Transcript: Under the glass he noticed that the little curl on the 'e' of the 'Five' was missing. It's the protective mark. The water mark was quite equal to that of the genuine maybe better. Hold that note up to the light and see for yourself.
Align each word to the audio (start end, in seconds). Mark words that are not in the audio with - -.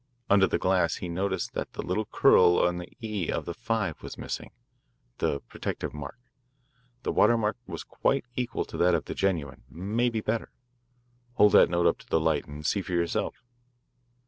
Under 0.31 0.47
the 0.47 0.57
glass 0.57 0.95
he 0.95 1.07
noticed 1.07 1.53
that 1.53 1.73
the 1.73 1.83
little 1.83 2.07
curl 2.07 2.57
on 2.57 2.77
the 2.79 2.91
'e' 3.03 3.29
of 3.31 3.45
the 3.45 3.53
'Five' 3.53 4.01
was 4.01 4.17
missing. 4.17 4.49
It's 5.05 5.17
the 5.19 5.41
protective 5.41 5.93
mark. 5.93 6.17
The 7.03 7.11
water 7.11 7.37
mark 7.37 7.55
was 7.67 7.83
quite 7.83 8.25
equal 8.35 8.65
to 8.65 8.77
that 8.77 8.95
of 8.95 9.05
the 9.05 9.13
genuine 9.13 9.61
maybe 9.69 10.19
better. 10.19 10.49
Hold 11.33 11.51
that 11.51 11.69
note 11.69 11.85
up 11.85 11.99
to 11.99 12.07
the 12.07 12.19
light 12.19 12.47
and 12.47 12.65
see 12.65 12.81
for 12.81 12.93
yourself. 12.93 13.43